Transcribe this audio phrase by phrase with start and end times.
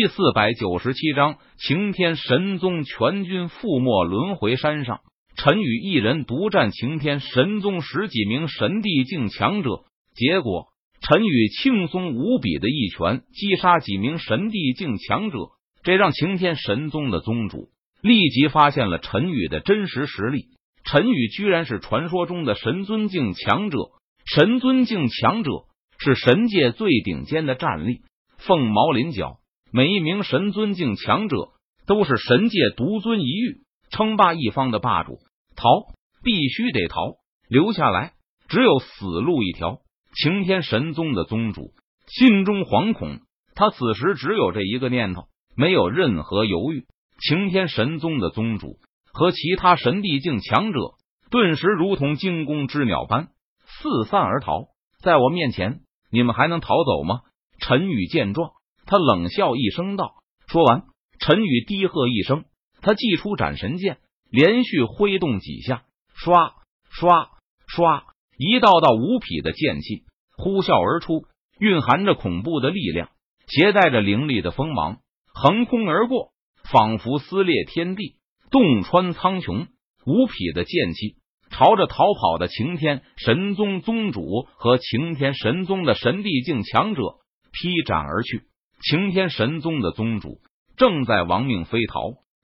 [0.00, 5.00] 第四百九十七章擎天神宗全军覆没轮回山上，
[5.36, 9.84] 陈宇一人独占擎天神宗十几名神帝境强者，
[10.14, 10.68] 结果
[11.02, 15.36] 陈宇轻松无比的一拳击杀几名神帝境强者，
[15.82, 17.68] 这让擎天神宗的宗主
[18.00, 20.46] 立即发现了陈宇的真实实力。
[20.82, 23.76] 陈宇居然是传说中的神尊境强者，
[24.24, 25.50] 神尊境强者
[25.98, 28.00] 是神界最顶尖的战力，
[28.38, 29.36] 凤毛麟角。
[29.72, 31.36] 每一名神尊境强者
[31.86, 35.18] 都是神界独尊一域、称霸一方的霸主。
[35.54, 35.68] 逃，
[36.24, 37.14] 必须得逃！
[37.48, 38.12] 留下来，
[38.48, 39.78] 只有死路一条。
[40.12, 41.70] 擎天神宗的宗主
[42.08, 43.20] 心中惶恐，
[43.54, 46.86] 他此时只有这一个念头，没有任何犹豫。
[47.20, 48.78] 擎天神宗的宗主
[49.12, 50.80] 和其他神帝境强者
[51.30, 53.28] 顿时如同惊弓之鸟般
[53.66, 54.64] 四散而逃。
[55.00, 57.20] 在我面前，你们还能逃走吗？
[57.60, 58.50] 陈宇见状。
[58.90, 60.14] 他冷笑一声道
[60.50, 60.82] ：“说完，
[61.20, 62.44] 陈宇低喝一声，
[62.82, 63.98] 他祭出斩神剑，
[64.32, 66.54] 连续挥动几下，唰
[66.92, 67.28] 唰
[67.68, 68.02] 唰，
[68.36, 70.02] 一道道无匹的剑气
[70.36, 71.24] 呼啸而出，
[71.60, 73.10] 蕴含着恐怖的力量，
[73.46, 74.98] 携带着凌厉的锋芒，
[75.32, 76.32] 横空而过，
[76.64, 78.16] 仿佛撕裂天地，
[78.50, 79.68] 洞穿苍穹。
[80.04, 81.14] 无匹的剑气
[81.52, 87.02] 朝着逃跑的擎天神宗宗主和擎天神宗的神帝境强者
[87.52, 88.49] 劈斩而去。
[88.80, 90.40] 擎天神宗的宗主
[90.76, 92.00] 正在亡命飞逃，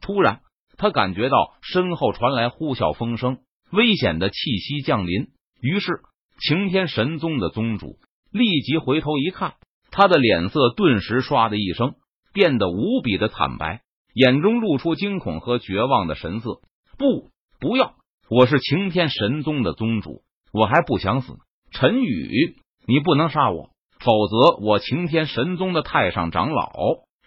[0.00, 0.40] 突然
[0.76, 3.38] 他感觉到身后传来呼啸风声，
[3.72, 5.28] 危险的气息降临。
[5.60, 6.00] 于是，
[6.38, 7.98] 擎天神宗的宗主
[8.30, 9.54] 立即回头一看，
[9.90, 11.94] 他的脸色顿时唰的一声
[12.32, 13.82] 变得无比的惨白，
[14.14, 16.60] 眼中露出惊恐和绝望的神色。
[16.96, 17.94] 不，不要！
[18.28, 21.36] 我是擎天神宗的宗主，我还不想死。
[21.72, 22.54] 陈宇，
[22.86, 23.69] 你不能杀我！
[24.00, 26.72] 否则，我擎天神宗的太上长老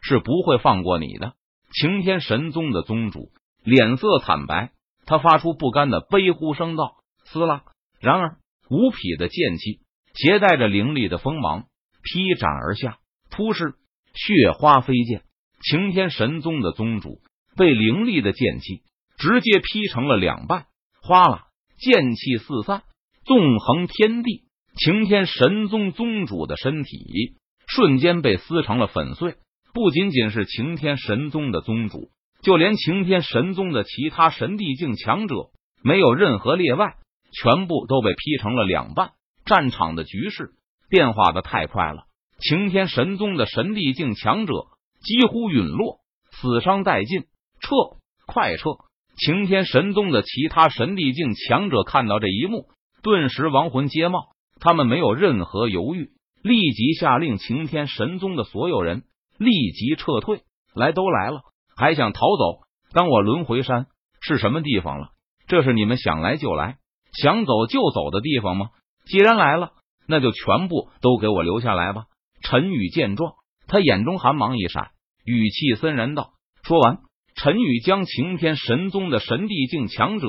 [0.00, 1.34] 是不会放过你的。
[1.70, 3.30] 擎天神宗的宗主
[3.62, 4.72] 脸色惨白，
[5.06, 7.62] 他发出不甘的悲呼声道：“撕拉！”
[8.00, 8.36] 然而，
[8.70, 9.80] 无匹的剑气
[10.14, 11.66] 携带着凌厉的锋芒
[12.02, 12.98] 劈斩而下，
[13.30, 13.74] 突施
[14.14, 15.22] 血花飞溅。
[15.60, 17.20] 擎天神宗的宗主
[17.56, 18.82] 被凌厉的剑气
[19.16, 20.66] 直接劈成了两半，
[21.02, 21.46] 哗啦，
[21.78, 22.82] 剑气四散，
[23.24, 24.44] 纵横天地。
[24.74, 27.34] 擎天神宗宗主的身体
[27.66, 29.36] 瞬间被撕成了粉碎，
[29.74, 32.10] 不仅仅是擎天神宗的宗主，
[32.42, 35.50] 就连擎天神宗的其他神帝境强者，
[35.82, 36.94] 没有任何例外，
[37.32, 39.12] 全部都被劈成了两半。
[39.44, 40.52] 战场的局势
[40.88, 42.04] 变化的太快了，
[42.38, 44.54] 擎天神宗的神帝境强者
[45.02, 45.98] 几乎陨落，
[46.30, 47.22] 死伤殆尽，
[47.60, 48.70] 撤，快撤！
[49.18, 52.68] 擎天神宗的其他神帝境强者看到这一幕，
[53.02, 54.31] 顿时亡魂皆冒。
[54.62, 59.02] 他们没有任何犹豫，立即下令擎天神宗的所有人
[59.36, 60.42] 立即撤退。
[60.72, 61.42] 来都来了，
[61.76, 62.60] 还想逃走？
[62.92, 63.86] 当我轮回山
[64.20, 65.08] 是什么地方了？
[65.48, 66.76] 这是你们想来就来、
[67.12, 68.70] 想走就走的地方吗？
[69.04, 69.72] 既然来了，
[70.06, 72.04] 那就全部都给我留下来吧！
[72.42, 73.32] 陈宇见状，
[73.66, 74.92] 他眼中寒芒一闪，
[75.24, 77.00] 语气森然道：“说完，
[77.34, 80.28] 陈宇将擎天神宗的神帝境强者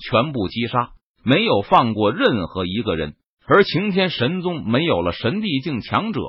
[0.00, 3.16] 全部击杀，没有放过任何一个人。”
[3.46, 6.20] 而擎天神宗没有了神帝境强者，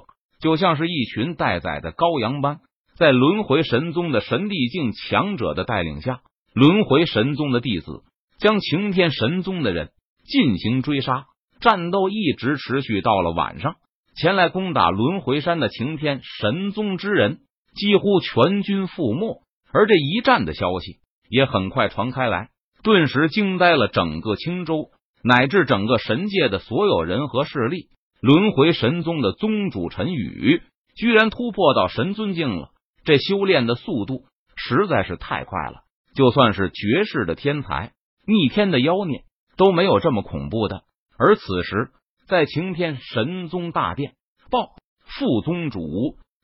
[0.42, 2.60] 就像是一群待宰的羔羊般，
[2.98, 6.20] 在轮回神宗的神帝境强者的带领下，
[6.54, 8.04] 轮回神宗的弟子
[8.38, 9.92] 将擎天神宗的人
[10.26, 11.26] 进行追杀，
[11.62, 13.76] 战斗一直持续到了晚上。
[14.18, 17.40] 前来攻打轮回山的擎天神宗之人
[17.76, 20.98] 几乎全军覆没，而这一战的消息
[21.30, 22.50] 也很快传开来，
[22.84, 24.90] 顿时惊呆了整个青州。
[25.28, 27.88] 乃至整个神界的所有人和势力，
[28.22, 30.62] 轮回神宗的宗主陈宇
[30.96, 32.70] 居然突破到神尊境了。
[33.04, 34.26] 这修炼的速度
[34.56, 35.82] 实在是太快了，
[36.14, 37.94] 就算是绝世的天才、
[38.28, 39.24] 逆天的妖孽
[39.58, 40.84] 都没有这么恐怖的。
[41.18, 41.90] 而此时，
[42.28, 44.14] 在擎天神宗大殿，
[44.52, 45.82] 报副宗主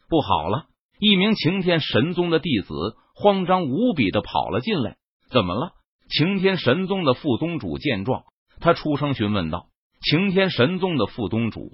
[0.10, 0.66] 不好了！
[1.00, 2.74] 一名擎天神宗的弟子
[3.14, 4.98] 慌张无比的跑了进来。
[5.30, 5.74] 怎么了？
[6.10, 8.24] 擎天神宗的副宗主见状。
[8.62, 9.66] 他出声询问道
[10.00, 11.70] ：“擎天神宗的副宗主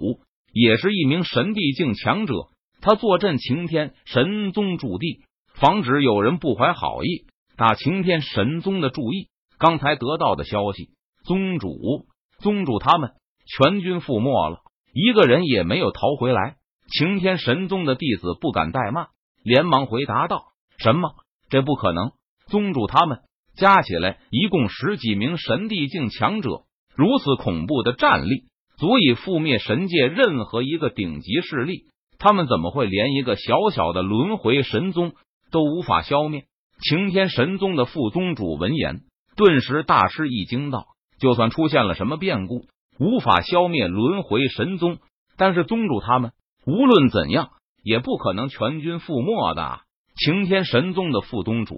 [0.52, 2.48] 也是一名神帝境强者，
[2.80, 5.20] 他坐镇擎天神宗驻地，
[5.54, 7.26] 防止有人不怀好意
[7.56, 9.28] 打擎天神宗的注意。
[9.58, 10.90] 刚才得到的消息，
[11.24, 12.06] 宗主、
[12.38, 13.10] 宗主他们
[13.46, 14.60] 全军覆没了，
[14.94, 16.56] 一个人也没有逃回来。”
[16.90, 19.08] 擎天神宗的弟子不敢怠慢，
[19.44, 20.46] 连忙回答道
[20.78, 21.10] ：“什么？
[21.50, 22.12] 这不可能！
[22.46, 23.18] 宗主他们
[23.56, 26.62] 加起来一共十几名神帝境强者。”
[26.98, 28.42] 如此恐怖的战力，
[28.76, 31.84] 足以覆灭神界任何一个顶级势力。
[32.18, 35.12] 他们怎么会连一个小小的轮回神宗
[35.52, 36.46] 都无法消灭？
[36.82, 39.02] 擎天神宗的副宗主闻言，
[39.36, 40.86] 顿时大吃一惊，道
[41.22, 42.66] ：“就算出现了什么变故，
[42.98, 44.98] 无法消灭轮回神宗，
[45.36, 46.32] 但是宗主他们
[46.66, 47.50] 无论怎样
[47.84, 49.82] 也不可能全军覆没的。”
[50.18, 51.76] 擎天神宗的副宗主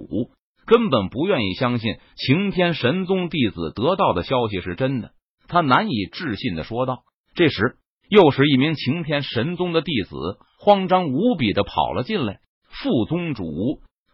[0.65, 5.11] 根本不愿意相信擎天神宗弟子得到的消息是真的，
[5.47, 7.03] 他难以置信的说道。
[7.33, 7.77] 这时，
[8.09, 10.15] 又是一名擎天神宗的弟子
[10.59, 12.39] 慌张无比的跑了进来。
[12.69, 13.43] 副宗主，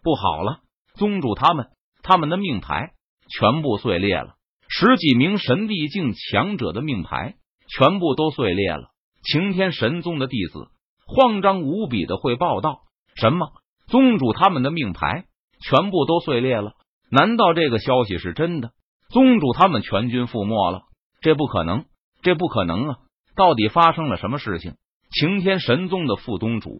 [0.03, 0.61] 不好了！
[0.95, 1.67] 宗主他们，
[2.01, 2.93] 他们的命牌
[3.29, 4.35] 全部碎裂了，
[4.67, 7.35] 十几名神帝境强者的命牌
[7.69, 8.89] 全部都碎裂了。
[9.23, 10.69] 擎天神宗的弟子
[11.05, 12.79] 慌张无比的汇报道
[13.15, 13.51] ：“什么？
[13.87, 15.25] 宗主他们的命牌
[15.59, 16.73] 全部都碎裂了？
[17.09, 18.71] 难道这个消息是真的？
[19.09, 20.83] 宗主他们全军覆没了？
[21.21, 21.85] 这不可能！
[22.21, 22.97] 这不可能啊！
[23.35, 24.75] 到底发生了什么事情？”
[25.09, 26.77] 擎天神宗的副宗主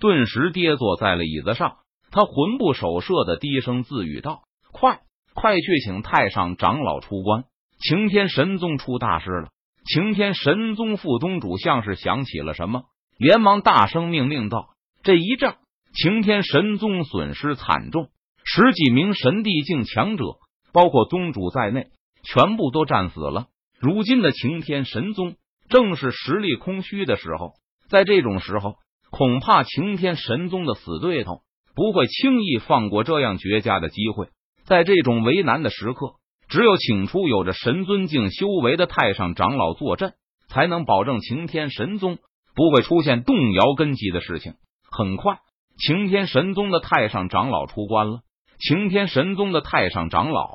[0.00, 1.76] 顿时跌坐在了椅子上。
[2.10, 4.40] 他魂不守舍的低声自语道
[4.72, 5.00] ：“快，
[5.34, 7.44] 快去请太上长老出关！
[7.78, 9.48] 擎天神宗出大事了！”
[9.84, 12.84] 擎天神宗副宗主像是想起了什么，
[13.18, 14.70] 连忙大声命令道
[15.04, 15.56] ：“这一仗，
[15.94, 18.08] 擎天神宗损失惨重，
[18.44, 20.24] 十几名神帝境强者，
[20.72, 21.88] 包括宗主在内，
[22.22, 23.46] 全部都战死了。
[23.80, 25.36] 如今的擎天神宗
[25.68, 27.52] 正是实力空虚的时候，
[27.88, 28.76] 在这种时候，
[29.10, 31.40] 恐怕擎天神宗的死对头。”
[31.74, 34.30] 不会轻易放过这样绝佳的机会，
[34.64, 36.16] 在这种为难的时刻，
[36.48, 40.14] 只有请出有着神尊境修为的太上长老坐镇，
[40.48, 42.18] 才能保证擎天神宗
[42.56, 44.54] 不会出现动摇根基的事情。
[44.90, 45.38] 很快，
[45.78, 48.20] 擎天神宗的太上长老出关了。
[48.58, 50.50] 擎天神宗的太上长老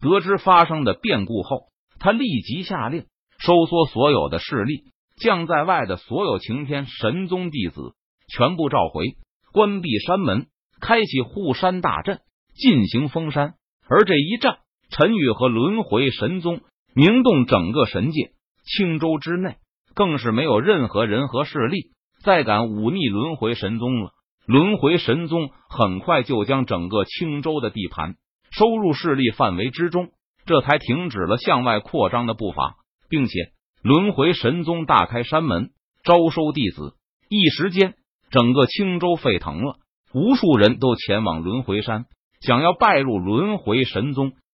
[0.00, 1.68] 得知发生的变故后，
[1.98, 3.06] 他立即下令
[3.38, 4.84] 收缩所有的势力，
[5.20, 7.94] 将在外的所有擎天神宗弟子
[8.28, 9.16] 全部召回，
[9.52, 10.46] 关闭山门。
[10.80, 12.18] 开启护山大阵，
[12.54, 13.54] 进行封山。
[13.88, 14.58] 而这一战，
[14.90, 16.60] 陈宇和轮回神宗
[16.94, 18.32] 名动整个神界，
[18.64, 19.56] 青州之内
[19.94, 24.10] 更是没有任何人和势力再敢忤逆轮回神宗了。
[24.46, 28.16] 轮回神宗很快就将整个青州的地盘
[28.50, 30.10] 收入势力范围之中，
[30.44, 32.76] 这才停止了向外扩张的步伐，
[33.08, 33.32] 并且
[33.82, 35.70] 轮回神宗大开山门，
[36.04, 36.94] 招收弟子。
[37.28, 37.94] 一时间，
[38.30, 39.76] 整个青州沸腾了。
[40.12, 42.04] 无数人都前往轮回山，
[42.40, 44.32] 想要拜入轮回神宗。